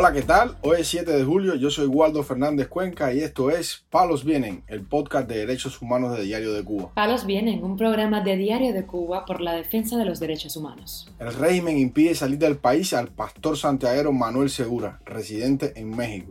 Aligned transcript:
Hola, 0.00 0.12
¿qué 0.12 0.22
tal? 0.22 0.56
Hoy 0.62 0.82
es 0.82 0.86
7 0.86 1.10
de 1.10 1.24
julio, 1.24 1.56
yo 1.56 1.72
soy 1.72 1.86
Waldo 1.86 2.22
Fernández 2.22 2.68
Cuenca 2.68 3.12
y 3.12 3.18
esto 3.18 3.50
es 3.50 3.84
Palos 3.90 4.22
Vienen, 4.24 4.62
el 4.68 4.82
podcast 4.82 5.28
de 5.28 5.38
derechos 5.38 5.82
humanos 5.82 6.16
de 6.16 6.22
Diario 6.22 6.52
de 6.52 6.62
Cuba. 6.62 6.92
Palos 6.94 7.26
Vienen, 7.26 7.64
un 7.64 7.76
programa 7.76 8.20
de 8.20 8.36
Diario 8.36 8.72
de 8.72 8.86
Cuba 8.86 9.24
por 9.24 9.40
la 9.40 9.54
defensa 9.54 9.96
de 9.96 10.04
los 10.04 10.20
derechos 10.20 10.56
humanos. 10.56 11.10
El 11.18 11.34
régimen 11.34 11.78
impide 11.78 12.14
salir 12.14 12.38
del 12.38 12.58
país 12.58 12.92
al 12.92 13.08
pastor 13.08 13.56
santiaguero 13.56 14.12
Manuel 14.12 14.50
Segura, 14.50 15.00
residente 15.04 15.72
en 15.74 15.90
México. 15.90 16.30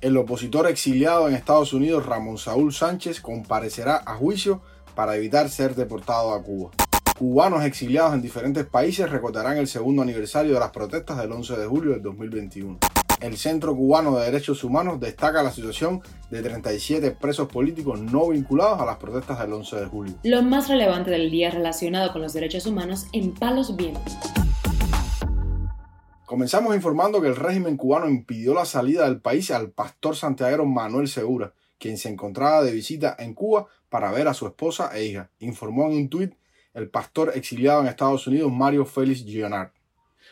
El 0.00 0.16
opositor 0.16 0.68
exiliado 0.68 1.28
en 1.28 1.34
Estados 1.34 1.72
Unidos, 1.72 2.06
Ramón 2.06 2.38
Saúl 2.38 2.72
Sánchez, 2.72 3.20
comparecerá 3.20 4.00
a 4.06 4.14
juicio 4.14 4.62
para 4.94 5.16
evitar 5.16 5.48
ser 5.48 5.74
deportado 5.74 6.32
a 6.32 6.40
Cuba. 6.40 6.70
Cubanos 7.18 7.64
exiliados 7.64 8.14
en 8.14 8.22
diferentes 8.22 8.64
países 8.64 9.10
recordarán 9.10 9.56
el 9.56 9.66
segundo 9.66 10.02
aniversario 10.02 10.54
de 10.54 10.60
las 10.60 10.70
protestas 10.70 11.18
del 11.18 11.32
11 11.32 11.56
de 11.56 11.66
julio 11.66 11.90
del 11.90 12.02
2021 12.02 12.78
el 13.20 13.36
Centro 13.36 13.74
Cubano 13.74 14.16
de 14.16 14.26
Derechos 14.26 14.62
Humanos 14.64 15.00
destaca 15.00 15.42
la 15.42 15.50
situación 15.50 16.02
de 16.30 16.42
37 16.42 17.10
presos 17.12 17.48
políticos 17.48 18.00
no 18.00 18.28
vinculados 18.28 18.80
a 18.80 18.86
las 18.86 18.96
protestas 18.96 19.38
del 19.40 19.52
11 19.52 19.76
de 19.76 19.86
julio. 19.86 20.14
Lo 20.22 20.42
más 20.42 20.68
relevante 20.68 21.10
del 21.10 21.30
día 21.30 21.50
relacionado 21.50 22.12
con 22.12 22.22
los 22.22 22.32
derechos 22.32 22.66
humanos 22.66 23.06
en 23.12 23.34
Palos 23.34 23.74
Vientos. 23.76 24.16
Comenzamos 26.26 26.74
informando 26.74 27.22
que 27.22 27.28
el 27.28 27.36
régimen 27.36 27.76
cubano 27.76 28.08
impidió 28.08 28.54
la 28.54 28.66
salida 28.66 29.04
del 29.04 29.20
país 29.20 29.50
al 29.50 29.70
pastor 29.70 30.14
santiaguero 30.14 30.66
Manuel 30.66 31.08
Segura, 31.08 31.54
quien 31.78 31.96
se 31.96 32.10
encontraba 32.10 32.62
de 32.62 32.72
visita 32.72 33.16
en 33.18 33.34
Cuba 33.34 33.66
para 33.88 34.12
ver 34.12 34.28
a 34.28 34.34
su 34.34 34.46
esposa 34.46 34.90
e 34.94 35.06
hija, 35.06 35.30
informó 35.38 35.86
en 35.86 35.96
un 35.96 36.08
tuit 36.10 36.34
el 36.74 36.90
pastor 36.90 37.32
exiliado 37.34 37.80
en 37.80 37.86
Estados 37.88 38.26
Unidos 38.26 38.52
Mario 38.52 38.84
Félix 38.84 39.24
Gionard. 39.24 39.70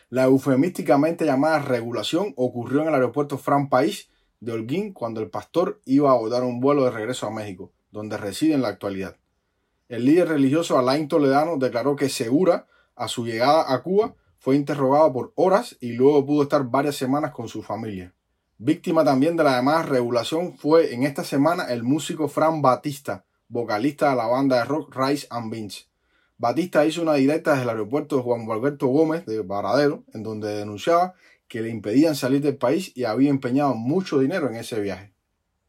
La 0.09 0.25
eufemísticamente 0.25 1.25
llamada 1.25 1.59
regulación 1.59 2.33
ocurrió 2.37 2.83
en 2.83 2.89
el 2.89 2.95
aeropuerto 2.95 3.39
Fran 3.39 3.69
País 3.69 4.09
de 4.39 4.53
Holguín 4.53 4.93
cuando 4.93 5.21
el 5.21 5.31
pastor 5.31 5.81
iba 5.85 6.11
a 6.11 6.13
abordar 6.13 6.45
un 6.45 6.61
vuelo 6.61 6.85
de 6.85 6.93
regreso 6.93 7.27
a 7.27 7.33
México, 7.33 7.73
donde 7.91 8.17
reside 8.17 8.55
en 8.55 8.63
la 8.63 8.69
actualidad. 8.69 9.17
El 9.89 10.05
líder 10.05 10.29
religioso 10.29 10.79
Alain 10.79 11.09
Toledano 11.09 11.57
declaró 11.57 11.97
que 11.97 12.09
Segura, 12.09 12.69
a 12.95 13.09
su 13.09 13.27
llegada 13.27 13.73
a 13.73 13.83
Cuba, 13.83 14.15
fue 14.39 14.55
interrogado 14.55 15.13
por 15.13 15.33
horas 15.35 15.77
y 15.81 15.93
luego 15.93 16.25
pudo 16.25 16.45
estar 16.45 16.63
varias 16.63 16.95
semanas 16.95 17.33
con 17.33 17.49
su 17.49 17.65
familia. 17.65 18.15
Víctima 18.59 19.05
también 19.05 19.37
de 19.37 19.43
la 19.43 19.57
llamada 19.57 19.83
regulación 19.83 20.57
fue 20.57 20.95
en 20.95 21.03
esta 21.03 21.25
semana 21.25 21.65
el 21.65 21.83
músico 21.83 22.29
Fran 22.29 22.63
Batista, 22.63 23.25
vocalista 23.49 24.11
de 24.11 24.17
la 24.17 24.27
banda 24.29 24.59
de 24.59 24.65
rock 24.67 24.95
Rice 24.97 25.27
and 25.31 25.51
Beans. 25.51 25.89
Batista 26.39 26.85
hizo 26.85 27.01
una 27.01 27.15
directa 27.15 27.53
desde 27.53 27.63
el 27.65 27.71
aeropuerto 27.71 28.17
de 28.17 28.23
Juan 28.23 28.51
Alberto 28.51 28.89
Gómez 28.89 29.25
de 29.25 29.41
Varadero, 29.41 30.05
en 30.13 30.23
donde 30.23 30.55
denunciaba 30.55 31.15
que 31.49 31.63
le 31.63 31.71
impedían 31.71 32.15
salir 32.15 32.43
del 32.43 32.57
país 32.57 32.93
y 32.95 33.05
había 33.05 33.31
empeñado 33.31 33.75
mucho 33.75 34.19
dinero 34.19 34.49
en 34.49 34.57
ese 34.57 34.81
viaje. 34.81 35.15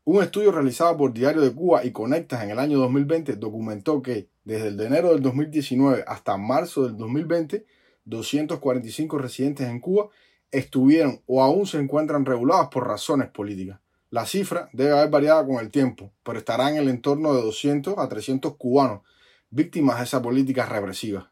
Un 0.03 0.21
estudio 0.21 0.51
realizado 0.51 0.97
por 0.97 1.13
Diario 1.13 1.41
de 1.41 1.53
Cuba 1.53 1.85
y 1.85 1.91
Conectas 1.91 2.43
en 2.43 2.49
el 2.49 2.59
año 2.59 2.79
2020 2.79 3.37
documentó 3.37 4.01
que 4.01 4.29
desde 4.43 4.67
el 4.67 4.77
de 4.77 4.87
enero 4.87 5.09
del 5.13 5.21
2019 5.21 6.03
hasta 6.05 6.37
marzo 6.37 6.83
del 6.83 6.97
2020, 6.97 7.65
245 8.03 9.17
residentes 9.17 9.67
en 9.67 9.79
Cuba 9.79 10.09
estuvieron 10.51 11.21
o 11.27 11.43
aún 11.43 11.65
se 11.65 11.79
encuentran 11.79 12.25
regulados 12.25 12.67
por 12.69 12.87
razones 12.87 13.29
políticas. 13.29 13.79
La 14.09 14.25
cifra 14.25 14.69
debe 14.73 14.93
haber 14.93 15.09
variado 15.09 15.47
con 15.47 15.57
el 15.59 15.69
tiempo, 15.69 16.11
pero 16.23 16.39
estará 16.39 16.69
en 16.69 16.77
el 16.77 16.89
entorno 16.89 17.33
de 17.33 17.41
200 17.41 17.97
a 17.97 18.07
300 18.07 18.55
cubanos 18.55 19.01
víctimas 19.49 19.97
de 19.97 20.03
esa 20.03 20.21
política 20.21 20.65
represiva. 20.65 21.31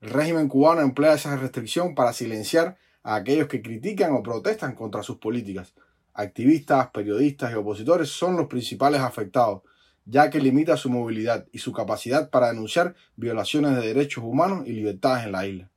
El 0.00 0.10
régimen 0.10 0.48
cubano 0.48 0.80
emplea 0.80 1.14
esa 1.14 1.36
restricción 1.36 1.94
para 1.94 2.12
silenciar 2.12 2.78
a 3.02 3.16
aquellos 3.16 3.48
que 3.48 3.62
critican 3.62 4.12
o 4.12 4.22
protestan 4.22 4.74
contra 4.74 5.02
sus 5.02 5.16
políticas. 5.16 5.74
Activistas, 6.14 6.88
periodistas 6.90 7.52
y 7.52 7.54
opositores 7.54 8.08
son 8.08 8.36
los 8.36 8.46
principales 8.46 9.00
afectados, 9.00 9.62
ya 10.04 10.30
que 10.30 10.40
limita 10.40 10.76
su 10.76 10.90
movilidad 10.90 11.46
y 11.52 11.58
su 11.58 11.72
capacidad 11.72 12.30
para 12.30 12.48
denunciar 12.48 12.94
violaciones 13.16 13.76
de 13.76 13.86
derechos 13.86 14.24
humanos 14.24 14.66
y 14.66 14.72
libertades 14.72 15.26
en 15.26 15.32
la 15.32 15.46
isla. 15.46 15.70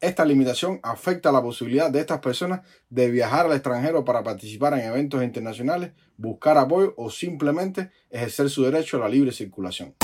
Esta 0.00 0.24
limitación 0.24 0.80
afecta 0.82 1.30
la 1.30 1.42
posibilidad 1.42 1.90
de 1.90 2.00
estas 2.00 2.18
personas 2.18 2.62
de 2.90 3.08
viajar 3.08 3.46
al 3.46 3.52
extranjero 3.52 4.04
para 4.04 4.24
participar 4.24 4.74
en 4.74 4.80
eventos 4.80 5.22
internacionales, 5.22 5.92
buscar 6.16 6.58
apoyo 6.58 6.92
o 6.96 7.08
simplemente 7.08 7.90
ejercer 8.10 8.50
su 8.50 8.64
derecho 8.64 8.96
a 8.96 9.00
la 9.00 9.08
libre 9.08 9.30
circulación. 9.30 9.94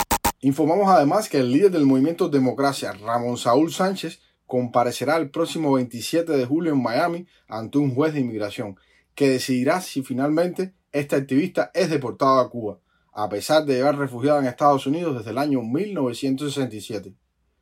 Informamos 0.40 0.88
además 0.88 1.28
que 1.28 1.38
el 1.38 1.50
líder 1.50 1.72
del 1.72 1.84
movimiento 1.84 2.28
Democracia, 2.28 2.92
Ramón 2.92 3.38
Saúl 3.38 3.72
Sánchez, 3.72 4.20
comparecerá 4.46 5.16
el 5.16 5.30
próximo 5.30 5.72
27 5.72 6.30
de 6.30 6.46
julio 6.46 6.72
en 6.72 6.82
Miami 6.82 7.26
ante 7.48 7.78
un 7.78 7.92
juez 7.92 8.14
de 8.14 8.20
inmigración, 8.20 8.78
que 9.16 9.30
decidirá 9.30 9.80
si 9.80 10.02
finalmente 10.02 10.74
este 10.92 11.16
activista 11.16 11.72
es 11.74 11.90
deportado 11.90 12.38
a 12.38 12.48
Cuba, 12.50 12.78
a 13.12 13.28
pesar 13.28 13.64
de 13.64 13.74
llevar 13.74 13.98
refugiado 13.98 14.38
en 14.38 14.46
Estados 14.46 14.86
Unidos 14.86 15.18
desde 15.18 15.32
el 15.32 15.38
año 15.38 15.60
1967. 15.60 17.14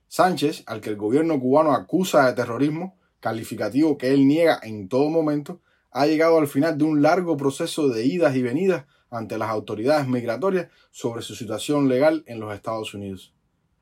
Sánchez, 0.06 0.62
al 0.66 0.82
que 0.82 0.90
el 0.90 0.96
gobierno 0.96 1.40
cubano 1.40 1.72
acusa 1.72 2.26
de 2.26 2.34
terrorismo, 2.34 2.98
calificativo 3.20 3.96
que 3.96 4.12
él 4.12 4.28
niega 4.28 4.60
en 4.62 4.88
todo 4.88 5.08
momento, 5.08 5.62
ha 5.92 6.06
llegado 6.06 6.36
al 6.36 6.46
final 6.46 6.76
de 6.76 6.84
un 6.84 7.00
largo 7.00 7.38
proceso 7.38 7.88
de 7.88 8.04
idas 8.04 8.36
y 8.36 8.42
venidas 8.42 8.84
ante 9.10 9.38
las 9.38 9.50
autoridades 9.50 10.06
migratorias 10.06 10.68
sobre 10.90 11.22
su 11.22 11.34
situación 11.34 11.88
legal 11.88 12.24
en 12.26 12.40
los 12.40 12.54
Estados 12.54 12.94
Unidos. 12.94 13.32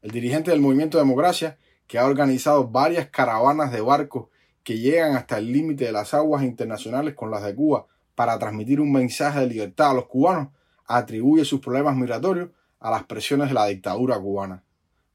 El 0.02 0.10
dirigente 0.10 0.50
del 0.50 0.60
Movimiento 0.60 0.98
Democracia, 0.98 1.58
que 1.86 1.98
ha 1.98 2.06
organizado 2.06 2.68
varias 2.68 3.08
caravanas 3.08 3.72
de 3.72 3.80
barcos 3.80 4.28
que 4.62 4.78
llegan 4.78 5.16
hasta 5.16 5.38
el 5.38 5.52
límite 5.52 5.84
de 5.84 5.92
las 5.92 6.14
aguas 6.14 6.42
internacionales 6.42 7.14
con 7.14 7.30
las 7.30 7.42
de 7.42 7.54
Cuba 7.54 7.86
para 8.14 8.38
transmitir 8.38 8.80
un 8.80 8.92
mensaje 8.92 9.40
de 9.40 9.46
libertad 9.46 9.90
a 9.90 9.94
los 9.94 10.06
cubanos, 10.06 10.48
atribuye 10.86 11.44
sus 11.44 11.60
problemas 11.60 11.96
migratorios 11.96 12.50
a 12.80 12.90
las 12.90 13.04
presiones 13.04 13.48
de 13.48 13.54
la 13.54 13.66
dictadura 13.66 14.18
cubana. 14.18 14.62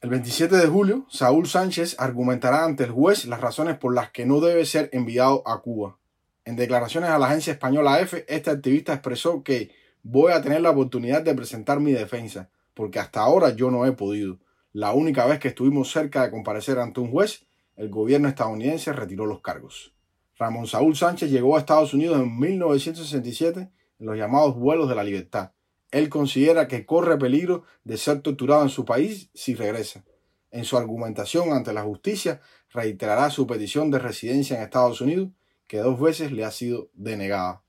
El 0.01 0.09
27 0.09 0.55
de 0.55 0.67
julio, 0.67 1.05
Saúl 1.09 1.45
Sánchez 1.47 1.97
argumentará 1.99 2.63
ante 2.63 2.85
el 2.85 2.91
juez 2.91 3.25
las 3.25 3.41
razones 3.41 3.77
por 3.77 3.93
las 3.93 4.11
que 4.11 4.25
no 4.25 4.39
debe 4.39 4.65
ser 4.65 4.89
enviado 4.93 5.43
a 5.45 5.61
Cuba. 5.61 5.97
En 6.45 6.55
declaraciones 6.55 7.09
a 7.09 7.19
la 7.19 7.27
agencia 7.27 7.53
española 7.53 7.99
EFE, 7.99 8.25
este 8.27 8.49
activista 8.49 8.93
expresó 8.93 9.43
que 9.43 9.71
voy 10.03 10.31
a 10.31 10.41
tener 10.41 10.61
la 10.61 10.71
oportunidad 10.71 11.21
de 11.21 11.35
presentar 11.35 11.79
mi 11.79 11.91
defensa, 11.91 12.49
porque 12.73 12.99
hasta 12.99 13.21
ahora 13.21 13.55
yo 13.55 13.71
no 13.71 13.85
he 13.85 13.91
podido. 13.91 14.39
La 14.71 14.93
única 14.93 15.25
vez 15.25 15.39
que 15.39 15.49
estuvimos 15.49 15.91
cerca 15.91 16.23
de 16.23 16.31
comparecer 16.31 16.79
ante 16.79 16.99
un 16.99 17.11
juez, 17.11 17.45
el 17.75 17.89
gobierno 17.89 18.27
estadounidense 18.27 18.93
retiró 18.93 19.25
los 19.25 19.41
cargos. 19.41 19.93
Ramón 20.37 20.67
Saúl 20.67 20.95
Sánchez 20.95 21.31
llegó 21.31 21.55
a 21.55 21.59
Estados 21.59 21.93
Unidos 21.93 22.19
en 22.19 22.39
1967 22.39 23.69
en 23.99 24.05
los 24.05 24.17
llamados 24.17 24.55
vuelos 24.55 24.87
de 24.87 24.95
la 24.95 25.03
libertad. 25.03 25.51
Él 25.91 26.07
considera 26.07 26.67
que 26.67 26.85
corre 26.85 27.17
peligro 27.17 27.63
de 27.83 27.97
ser 27.97 28.21
torturado 28.21 28.63
en 28.63 28.69
su 28.69 28.85
país 28.85 29.29
si 29.33 29.55
regresa. 29.55 30.03
En 30.51 30.63
su 30.63 30.77
argumentación 30.77 31.51
ante 31.51 31.73
la 31.73 31.83
justicia 31.83 32.41
reiterará 32.71 33.29
su 33.29 33.47
petición 33.47 33.91
de 33.91 33.99
residencia 33.99 34.57
en 34.57 34.63
Estados 34.63 35.01
Unidos, 35.01 35.29
que 35.67 35.79
dos 35.79 35.99
veces 35.99 36.31
le 36.31 36.45
ha 36.45 36.51
sido 36.51 36.89
denegada 36.93 37.63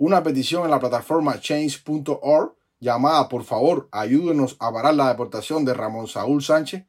una 0.00 0.22
petición 0.22 0.64
en 0.64 0.70
la 0.70 0.80
plataforma 0.80 1.38
change.org 1.38 2.54
llamada 2.80 3.28
Por 3.28 3.44
favor, 3.44 3.86
ayúdenos 3.92 4.56
a 4.58 4.72
parar 4.72 4.94
la 4.94 5.08
deportación 5.08 5.66
de 5.66 5.74
Ramón 5.74 6.08
Saúl 6.08 6.42
Sánchez 6.42 6.86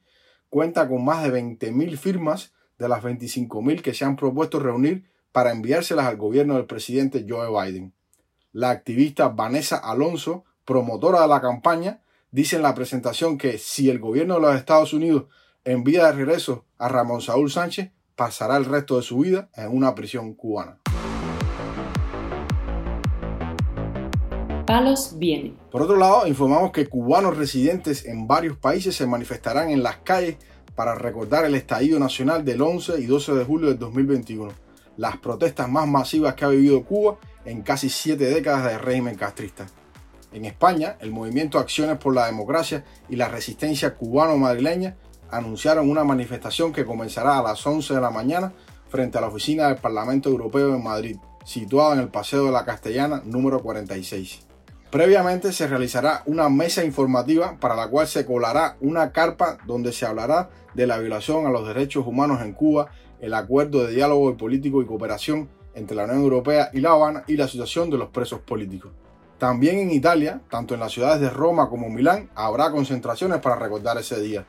cuenta 0.48 0.88
con 0.88 1.04
más 1.04 1.22
de 1.22 1.30
20.000 1.30 1.98
firmas 1.98 2.54
de 2.78 2.88
las 2.88 3.04
25.000 3.04 3.82
que 3.82 3.92
se 3.92 4.06
han 4.06 4.16
propuesto 4.16 4.60
reunir 4.60 5.10
para 5.30 5.52
enviárselas 5.52 6.06
al 6.06 6.16
gobierno 6.16 6.54
del 6.54 6.64
presidente 6.64 7.26
Joe 7.28 7.50
Biden. 7.50 7.92
La 8.50 8.70
activista 8.70 9.28
Vanessa 9.28 9.76
Alonso, 9.76 10.46
promotora 10.64 11.20
de 11.20 11.28
la 11.28 11.42
campaña, 11.42 12.00
dice 12.30 12.56
en 12.56 12.62
la 12.62 12.74
presentación 12.74 13.36
que 13.36 13.58
si 13.58 13.90
el 13.90 13.98
gobierno 13.98 14.36
de 14.36 14.40
los 14.40 14.56
Estados 14.56 14.94
Unidos 14.94 15.24
envía 15.64 16.06
de 16.06 16.12
regreso 16.12 16.64
a 16.78 16.88
Ramón 16.88 17.20
Saúl 17.20 17.50
Sánchez, 17.50 17.90
pasará 18.16 18.56
el 18.56 18.64
resto 18.64 18.96
de 18.96 19.02
su 19.02 19.18
vida 19.18 19.50
en 19.54 19.68
una 19.68 19.94
prisión 19.94 20.32
cubana. 20.32 20.81
Palos 24.64 25.18
viene. 25.18 25.54
Por 25.70 25.82
otro 25.82 25.96
lado, 25.96 26.26
informamos 26.26 26.72
que 26.72 26.86
cubanos 26.86 27.36
residentes 27.36 28.04
en 28.04 28.26
varios 28.26 28.56
países 28.56 28.96
se 28.96 29.06
manifestarán 29.06 29.70
en 29.70 29.82
las 29.82 29.98
calles 29.98 30.36
para 30.74 30.94
recordar 30.94 31.44
el 31.44 31.54
estallido 31.54 31.98
nacional 31.98 32.44
del 32.44 32.62
11 32.62 33.00
y 33.00 33.06
12 33.06 33.34
de 33.34 33.44
julio 33.44 33.68
del 33.68 33.78
2021, 33.78 34.52
las 34.96 35.18
protestas 35.18 35.68
más 35.68 35.86
masivas 35.86 36.34
que 36.34 36.44
ha 36.44 36.48
vivido 36.48 36.84
Cuba 36.84 37.18
en 37.44 37.62
casi 37.62 37.90
siete 37.90 38.26
décadas 38.26 38.64
de 38.64 38.78
régimen 38.78 39.16
castrista. 39.16 39.66
En 40.32 40.46
España, 40.46 40.96
el 41.00 41.10
movimiento 41.10 41.58
Acciones 41.58 41.98
por 41.98 42.14
la 42.14 42.26
Democracia 42.26 42.84
y 43.08 43.16
la 43.16 43.28
Resistencia 43.28 43.96
Cubano-Madrileña 43.96 44.96
anunciaron 45.30 45.90
una 45.90 46.04
manifestación 46.04 46.72
que 46.72 46.86
comenzará 46.86 47.38
a 47.38 47.42
las 47.42 47.66
11 47.66 47.94
de 47.94 48.00
la 48.00 48.10
mañana 48.10 48.52
frente 48.88 49.18
a 49.18 49.20
la 49.20 49.28
oficina 49.28 49.68
del 49.68 49.76
Parlamento 49.76 50.28
Europeo 50.28 50.74
en 50.74 50.82
Madrid, 50.82 51.16
situada 51.44 51.94
en 51.94 52.00
el 52.00 52.08
Paseo 52.08 52.44
de 52.44 52.52
la 52.52 52.64
Castellana 52.64 53.22
número 53.24 53.60
46. 53.62 54.51
Previamente 54.92 55.52
se 55.52 55.66
realizará 55.66 56.22
una 56.26 56.50
mesa 56.50 56.84
informativa 56.84 57.56
para 57.58 57.74
la 57.74 57.88
cual 57.88 58.06
se 58.06 58.26
colará 58.26 58.76
una 58.82 59.10
carpa 59.10 59.56
donde 59.66 59.90
se 59.90 60.04
hablará 60.04 60.50
de 60.74 60.86
la 60.86 60.98
violación 60.98 61.46
a 61.46 61.50
los 61.50 61.66
derechos 61.66 62.06
humanos 62.06 62.42
en 62.42 62.52
Cuba, 62.52 62.90
el 63.18 63.32
acuerdo 63.32 63.86
de 63.86 63.94
diálogo 63.94 64.36
político 64.36 64.82
y 64.82 64.84
cooperación 64.84 65.48
entre 65.74 65.96
la 65.96 66.04
Unión 66.04 66.20
Europea 66.20 66.68
y 66.74 66.80
La 66.80 66.90
Habana 66.90 67.24
y 67.26 67.38
la 67.38 67.48
situación 67.48 67.88
de 67.88 67.96
los 67.96 68.10
presos 68.10 68.40
políticos. 68.40 68.92
También 69.38 69.78
en 69.78 69.90
Italia, 69.92 70.42
tanto 70.50 70.74
en 70.74 70.80
las 70.80 70.92
ciudades 70.92 71.22
de 71.22 71.30
Roma 71.30 71.70
como 71.70 71.88
Milán, 71.88 72.28
habrá 72.34 72.70
concentraciones 72.70 73.38
para 73.38 73.56
recordar 73.56 73.96
ese 73.96 74.20
día. 74.20 74.44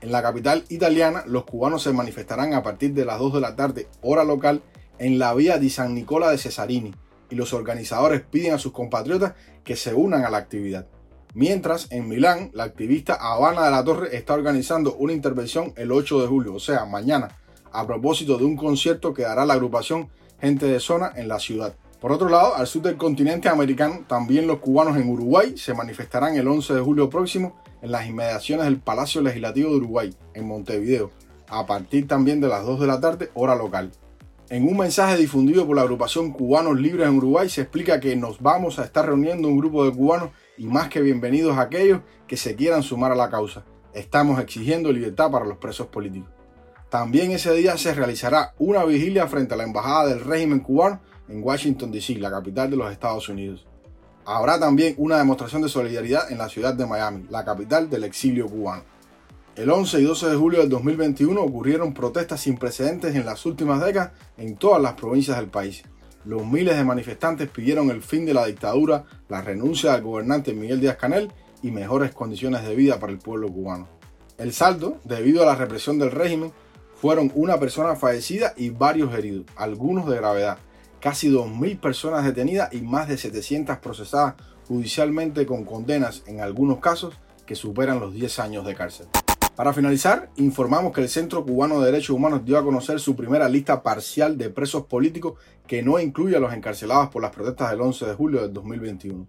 En 0.00 0.12
la 0.12 0.22
capital 0.22 0.66
italiana, 0.68 1.24
los 1.26 1.42
cubanos 1.42 1.82
se 1.82 1.92
manifestarán 1.92 2.54
a 2.54 2.62
partir 2.62 2.94
de 2.94 3.04
las 3.04 3.18
2 3.18 3.34
de 3.34 3.40
la 3.40 3.56
tarde, 3.56 3.88
hora 4.02 4.22
local, 4.22 4.62
en 5.00 5.18
la 5.18 5.34
vía 5.34 5.58
di 5.58 5.68
San 5.68 5.96
Nicola 5.96 6.30
de 6.30 6.38
Cesarini, 6.38 6.94
y 7.30 7.36
los 7.36 7.52
organizadores 7.52 8.22
piden 8.22 8.54
a 8.54 8.58
sus 8.58 8.72
compatriotas 8.72 9.34
que 9.64 9.76
se 9.76 9.94
unan 9.94 10.24
a 10.24 10.30
la 10.30 10.38
actividad. 10.38 10.86
Mientras, 11.32 11.90
en 11.92 12.08
Milán, 12.08 12.50
la 12.54 12.64
activista 12.64 13.14
Habana 13.14 13.64
de 13.64 13.70
la 13.70 13.84
Torre 13.84 14.16
está 14.16 14.34
organizando 14.34 14.96
una 14.96 15.12
intervención 15.12 15.72
el 15.76 15.92
8 15.92 16.20
de 16.20 16.26
julio, 16.26 16.54
o 16.54 16.60
sea, 16.60 16.84
mañana, 16.86 17.36
a 17.72 17.86
propósito 17.86 18.36
de 18.36 18.44
un 18.44 18.56
concierto 18.56 19.14
que 19.14 19.22
dará 19.22 19.46
la 19.46 19.54
agrupación 19.54 20.08
Gente 20.40 20.66
de 20.66 20.80
Zona 20.80 21.12
en 21.16 21.28
la 21.28 21.38
ciudad. 21.38 21.74
Por 22.00 22.12
otro 22.12 22.30
lado, 22.30 22.56
al 22.56 22.66
sur 22.66 22.80
del 22.80 22.96
continente 22.96 23.50
americano, 23.50 24.04
también 24.08 24.46
los 24.46 24.58
cubanos 24.58 24.96
en 24.96 25.08
Uruguay 25.08 25.58
se 25.58 25.74
manifestarán 25.74 26.34
el 26.34 26.48
11 26.48 26.74
de 26.74 26.80
julio 26.80 27.10
próximo 27.10 27.60
en 27.82 27.92
las 27.92 28.06
inmediaciones 28.06 28.64
del 28.64 28.80
Palacio 28.80 29.20
Legislativo 29.20 29.70
de 29.70 29.76
Uruguay, 29.76 30.14
en 30.32 30.48
Montevideo, 30.48 31.10
a 31.48 31.66
partir 31.66 32.08
también 32.08 32.40
de 32.40 32.48
las 32.48 32.64
2 32.64 32.80
de 32.80 32.86
la 32.86 33.00
tarde, 33.00 33.30
hora 33.34 33.54
local. 33.54 33.92
En 34.50 34.66
un 34.66 34.76
mensaje 34.76 35.16
difundido 35.16 35.64
por 35.64 35.76
la 35.76 35.82
agrupación 35.82 36.32
Cubanos 36.32 36.76
Libres 36.76 37.06
en 37.06 37.18
Uruguay 37.18 37.48
se 37.48 37.60
explica 37.60 38.00
que 38.00 38.16
nos 38.16 38.40
vamos 38.40 38.80
a 38.80 38.84
estar 38.84 39.06
reuniendo 39.06 39.46
un 39.46 39.56
grupo 39.56 39.84
de 39.84 39.92
cubanos 39.92 40.30
y 40.58 40.66
más 40.66 40.88
que 40.88 41.00
bienvenidos 41.00 41.56
a 41.56 41.60
aquellos 41.60 42.00
que 42.26 42.36
se 42.36 42.56
quieran 42.56 42.82
sumar 42.82 43.12
a 43.12 43.14
la 43.14 43.30
causa. 43.30 43.64
Estamos 43.94 44.40
exigiendo 44.40 44.90
libertad 44.90 45.30
para 45.30 45.44
los 45.44 45.58
presos 45.58 45.86
políticos. 45.86 46.30
También 46.88 47.30
ese 47.30 47.54
día 47.54 47.78
se 47.78 47.94
realizará 47.94 48.52
una 48.58 48.84
vigilia 48.84 49.28
frente 49.28 49.54
a 49.54 49.56
la 49.56 49.62
Embajada 49.62 50.08
del 50.08 50.24
régimen 50.24 50.58
cubano 50.58 51.00
en 51.28 51.44
Washington, 51.44 51.92
D.C., 51.92 52.16
la 52.16 52.32
capital 52.32 52.70
de 52.70 52.76
los 52.76 52.90
Estados 52.90 53.28
Unidos. 53.28 53.68
Habrá 54.24 54.58
también 54.58 54.96
una 54.98 55.18
demostración 55.18 55.62
de 55.62 55.68
solidaridad 55.68 56.32
en 56.32 56.38
la 56.38 56.48
ciudad 56.48 56.74
de 56.74 56.86
Miami, 56.86 57.24
la 57.30 57.44
capital 57.44 57.88
del 57.88 58.02
exilio 58.02 58.48
cubano. 58.48 58.82
El 59.60 59.68
11 59.68 60.00
y 60.00 60.04
12 60.04 60.30
de 60.30 60.36
julio 60.36 60.60
del 60.60 60.70
2021 60.70 61.38
ocurrieron 61.38 61.92
protestas 61.92 62.40
sin 62.40 62.56
precedentes 62.56 63.14
en 63.14 63.26
las 63.26 63.44
últimas 63.44 63.84
décadas 63.84 64.12
en 64.38 64.56
todas 64.56 64.80
las 64.80 64.94
provincias 64.94 65.36
del 65.36 65.48
país. 65.48 65.82
Los 66.24 66.46
miles 66.46 66.78
de 66.78 66.84
manifestantes 66.84 67.50
pidieron 67.50 67.90
el 67.90 68.00
fin 68.00 68.24
de 68.24 68.32
la 68.32 68.46
dictadura, 68.46 69.04
la 69.28 69.42
renuncia 69.42 69.92
del 69.92 70.00
gobernante 70.00 70.54
Miguel 70.54 70.80
Díaz 70.80 70.96
Canel 70.96 71.30
y 71.62 71.72
mejores 71.72 72.12
condiciones 72.12 72.62
de 72.62 72.74
vida 72.74 72.98
para 72.98 73.12
el 73.12 73.18
pueblo 73.18 73.52
cubano. 73.52 73.86
El 74.38 74.54
saldo, 74.54 74.98
debido 75.04 75.42
a 75.42 75.46
la 75.46 75.56
represión 75.56 75.98
del 75.98 76.10
régimen, 76.10 76.52
fueron 76.94 77.30
una 77.34 77.60
persona 77.60 77.96
fallecida 77.96 78.54
y 78.56 78.70
varios 78.70 79.12
heridos, 79.12 79.44
algunos 79.56 80.08
de 80.08 80.16
gravedad, 80.16 80.56
casi 81.00 81.28
2.000 81.28 81.78
personas 81.80 82.24
detenidas 82.24 82.72
y 82.72 82.80
más 82.80 83.08
de 83.08 83.18
700 83.18 83.76
procesadas 83.76 84.36
judicialmente 84.66 85.44
con 85.44 85.66
condenas 85.66 86.22
en 86.26 86.40
algunos 86.40 86.78
casos 86.78 87.12
que 87.44 87.56
superan 87.56 88.00
los 88.00 88.14
10 88.14 88.38
años 88.38 88.64
de 88.64 88.74
cárcel. 88.74 89.06
Para 89.56 89.72
finalizar, 89.72 90.30
informamos 90.36 90.92
que 90.92 91.02
el 91.02 91.08
Centro 91.08 91.44
Cubano 91.44 91.80
de 91.80 91.86
Derechos 91.86 92.10
Humanos 92.16 92.44
dio 92.44 92.56
a 92.56 92.64
conocer 92.64 92.98
su 93.00 93.14
primera 93.14 93.48
lista 93.48 93.82
parcial 93.82 94.38
de 94.38 94.48
presos 94.48 94.86
políticos 94.86 95.34
que 95.66 95.82
no 95.82 95.98
incluye 95.98 96.36
a 96.36 96.40
los 96.40 96.54
encarcelados 96.54 97.10
por 97.10 97.20
las 97.20 97.32
protestas 97.32 97.70
del 97.70 97.80
11 97.80 98.06
de 98.06 98.14
julio 98.14 98.42
del 98.42 98.52
2021. 98.52 99.26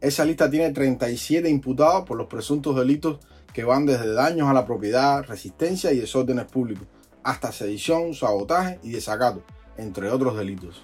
Esa 0.00 0.24
lista 0.24 0.50
tiene 0.50 0.72
37 0.72 1.48
imputados 1.48 2.04
por 2.04 2.16
los 2.16 2.26
presuntos 2.26 2.74
delitos 2.74 3.20
que 3.52 3.62
van 3.62 3.86
desde 3.86 4.12
daños 4.12 4.48
a 4.48 4.52
la 4.52 4.66
propiedad, 4.66 5.22
resistencia 5.24 5.92
y 5.92 6.00
desórdenes 6.00 6.46
públicos, 6.46 6.88
hasta 7.22 7.52
sedición, 7.52 8.14
sabotaje 8.14 8.80
y 8.82 8.90
desacato, 8.90 9.44
entre 9.76 10.10
otros 10.10 10.36
delitos. 10.36 10.82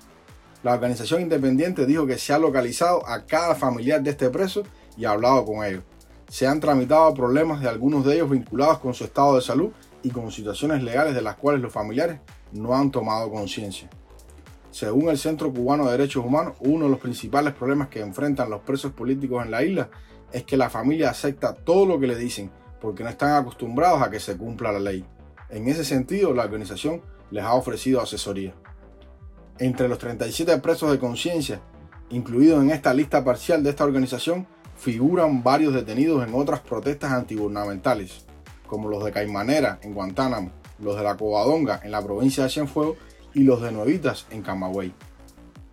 La 0.62 0.75
organización 0.75 1.23
independiente 1.23 1.87
dijo 1.87 2.06
que 2.06 2.19
se 2.19 2.32
ha 2.32 2.38
localizado 2.38 3.06
a 3.09 3.26
cada 3.26 3.55
familiar 3.55 4.03
de 4.03 4.11
este 4.11 4.29
preso 4.31 4.62
y 4.97 5.05
ha 5.05 5.11
hablado 5.11 5.44
con 5.44 5.64
ellos. 5.64 5.82
Se 6.28 6.46
han 6.46 6.60
tramitado 6.60 7.14
problemas 7.14 7.60
de 7.60 7.69
algunos 7.69 8.04
de 8.04 8.14
ellos 8.14 8.30
vinculados 8.30 8.78
con 8.78 8.94
su 8.94 9.04
estado 9.04 9.36
de 9.36 9.42
salud 9.42 9.70
y 10.02 10.10
con 10.10 10.30
situaciones 10.30 10.82
legales 10.82 11.14
de 11.14 11.22
las 11.22 11.36
cuales 11.36 11.62
los 11.62 11.72
familiares 11.72 12.20
no 12.52 12.75
han 12.75 12.90
tomado 12.90 13.30
conciencia. 13.30 13.88
Según 14.70 15.08
el 15.08 15.19
Centro 15.19 15.52
Cubano 15.52 15.86
de 15.86 15.92
Derechos 15.92 16.25
Humanos, 16.25 16.56
uno 16.60 16.84
de 16.84 16.90
los 16.90 17.00
principales 17.00 17.54
problemas 17.54 17.88
que 17.88 18.00
enfrentan 18.00 18.50
los 18.50 18.60
presos 18.60 18.92
políticos 18.92 19.44
en 19.44 19.50
la 19.50 19.62
isla 19.62 19.88
es 20.30 20.44
que 20.44 20.58
la 20.58 20.69
familia 20.69 21.10
acepta 21.10 21.54
todo 21.54 21.86
lo 21.86 21.98
que 21.98 22.06
le 22.06 22.16
dicen 22.16 22.50
porque 22.80 23.02
no 23.02 23.08
están 23.08 23.32
acostumbrados 23.32 24.02
a 24.02 24.10
que 24.10 24.20
se 24.20 24.36
cumpla 24.36 24.70
la 24.72 24.80
ley. 24.80 25.04
En 25.48 25.66
ese 25.66 25.84
sentido, 25.84 26.34
la 26.34 26.44
organización 26.44 27.00
les 27.30 27.42
ha 27.42 27.54
ofrecido 27.54 28.00
asesoría. 28.00 28.54
Entre 29.58 29.88
los 29.88 29.98
37 29.98 30.58
presos 30.58 30.90
de 30.92 30.98
conciencia, 30.98 31.60
incluidos 32.10 32.62
en 32.62 32.70
esta 32.70 32.92
lista 32.94 33.25
parcial 33.25 33.62
de 33.62 33.70
esta 33.70 33.84
organización, 33.84 34.46
figuran 34.78 35.42
varios 35.42 35.75
detenidos 35.75 36.26
en 36.26 36.34
otras 36.34 36.60
protestas 36.60 37.12
antigubernamentales, 37.12 38.25
como 38.66 38.88
los 38.88 39.04
de 39.04 39.10
Caimanera 39.10 39.80
en 39.82 39.92
Guantánamo, 39.92 40.52
los 40.78 40.96
de 40.96 41.02
la 41.02 41.16
Covadonga 41.16 41.80
en 41.82 41.90
la 41.90 42.02
provincia 42.02 42.44
de 42.44 42.50
Cienfuegos 42.50 42.96
y 43.34 43.42
los 43.42 43.60
de 43.60 43.72
Nuevitas 43.72 44.26
en 44.30 44.42
Camagüey. 44.42 44.94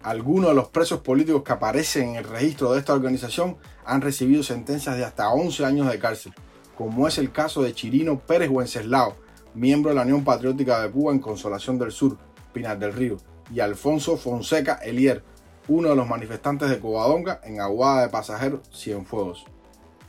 Algunos 0.01 0.49
de 0.49 0.55
los 0.55 0.69
presos 0.69 1.01
políticos 1.01 1.43
que 1.43 1.53
aparecen 1.53 2.09
en 2.09 2.15
el 2.15 2.23
registro 2.23 2.73
de 2.73 2.79
esta 2.79 2.93
organización 2.93 3.57
han 3.85 4.01
recibido 4.01 4.43
sentencias 4.43 4.97
de 4.97 5.05
hasta 5.05 5.29
11 5.29 5.65
años 5.65 5.89
de 5.89 5.99
cárcel, 5.99 6.33
como 6.75 7.07
es 7.07 7.17
el 7.17 7.31
caso 7.31 7.61
de 7.61 7.73
Chirino 7.73 8.19
Pérez 8.19 8.49
Wenceslao, 8.49 9.15
miembro 9.53 9.89
de 9.89 9.95
la 9.95 10.01
Unión 10.01 10.23
Patriótica 10.23 10.81
de 10.81 10.91
Cuba 10.91 11.13
en 11.13 11.19
Consolación 11.19 11.77
del 11.77 11.91
Sur, 11.91 12.17
Pinar 12.53 12.77
del 12.79 12.93
Río, 12.93 13.17
y 13.53 13.59
Alfonso 13.59 14.17
Fonseca 14.17 14.75
Elier, 14.83 15.23
uno 15.67 15.89
de 15.89 15.95
los 15.95 16.07
manifestantes 16.07 16.69
de 16.69 16.79
Covadonga 16.79 17.41
en 17.44 17.59
Aguada 17.59 18.03
de 18.03 18.09
Pasajeros 18.09 18.62
Cienfuegos. 18.73 19.45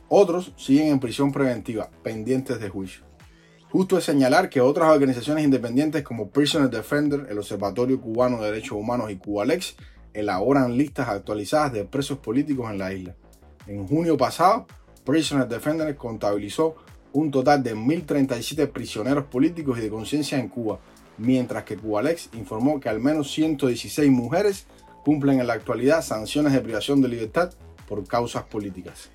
Otros 0.09 0.53
siguen 0.55 0.87
en 0.87 0.99
prisión 0.99 1.31
preventiva, 1.31 1.89
pendientes 2.03 2.59
de 2.59 2.69
juicio. 2.69 3.03
Justo 3.69 3.97
es 3.97 4.05
señalar 4.05 4.49
que 4.49 4.61
otras 4.61 4.89
organizaciones 4.89 5.43
independientes 5.43 6.01
como 6.03 6.29
Prisoner 6.29 6.69
Defender, 6.69 7.27
el 7.29 7.37
Observatorio 7.37 7.99
Cubano 7.99 8.41
de 8.41 8.51
Derechos 8.51 8.77
Humanos 8.77 9.11
y 9.11 9.17
Cubalex 9.17 9.75
elaboran 10.13 10.77
listas 10.77 11.09
actualizadas 11.09 11.73
de 11.73 11.83
presos 11.83 12.19
políticos 12.19 12.71
en 12.71 12.77
la 12.77 12.93
isla. 12.93 13.15
En 13.67 13.85
junio 13.85 14.15
pasado, 14.15 14.67
Prisoner 15.03 15.47
Defender 15.47 15.95
contabilizó 15.97 16.75
un 17.11 17.29
total 17.29 17.61
de 17.61 17.75
1.037 17.75 18.71
prisioneros 18.71 19.25
políticos 19.25 19.77
y 19.77 19.81
de 19.81 19.89
conciencia 19.89 20.39
en 20.39 20.47
Cuba, 20.47 20.79
mientras 21.17 21.63
que 21.63 21.75
Cubalex 21.75 22.29
informó 22.33 22.79
que 22.79 22.89
al 22.89 23.01
menos 23.01 23.31
116 23.31 24.09
mujeres 24.11 24.67
cumplen 25.07 25.39
en 25.39 25.47
la 25.47 25.53
actualidad 25.53 26.01
sanciones 26.01 26.51
de 26.51 26.59
privación 26.59 27.01
de 27.01 27.07
libertad 27.07 27.53
por 27.87 28.05
causas 28.05 28.43
políticas. 28.43 29.09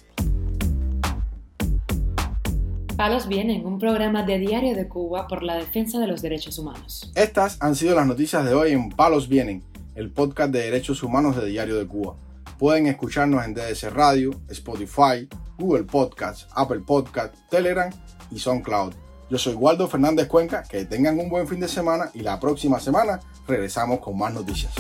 Palos 2.97 3.29
Vienen, 3.29 3.67
un 3.67 3.79
programa 3.79 4.23
de 4.23 4.39
Diario 4.39 4.75
de 4.75 4.89
Cuba 4.89 5.29
por 5.29 5.43
la 5.43 5.57
defensa 5.57 5.99
de 5.99 6.07
los 6.07 6.23
derechos 6.23 6.59
humanos. 6.59 7.13
Estas 7.15 7.59
han 7.61 7.77
sido 7.77 7.95
las 7.95 8.07
noticias 8.07 8.43
de 8.43 8.55
hoy 8.55 8.73
en 8.73 8.89
Palos 8.89 9.29
Vienen, 9.29 9.63
el 9.95 10.11
podcast 10.11 10.51
de 10.51 10.61
derechos 10.61 11.03
humanos 11.03 11.37
de 11.37 11.47
Diario 11.47 11.77
de 11.77 11.87
Cuba. 11.87 12.17
Pueden 12.59 12.87
escucharnos 12.87 13.45
en 13.45 13.53
DDC 13.53 13.91
Radio, 13.93 14.31
Spotify, 14.49 15.29
Google 15.59 15.85
Podcasts, 15.85 16.47
Apple 16.55 16.81
Podcasts, 16.87 17.39
Telegram 17.51 17.93
y 18.31 18.39
SoundCloud. 18.39 18.95
Yo 19.29 19.37
soy 19.37 19.53
Waldo 19.57 19.87
Fernández 19.89 20.27
Cuenca, 20.27 20.63
que 20.63 20.87
tengan 20.87 21.19
un 21.19 21.29
buen 21.29 21.47
fin 21.47 21.61
de 21.61 21.69
semana 21.69 22.11
y 22.15 22.21
la 22.21 22.41
próxima 22.41 22.81
semana 22.81 23.21
regresamos 23.47 23.99
con 23.99 24.17
más 24.17 24.33
noticias. 24.33 24.73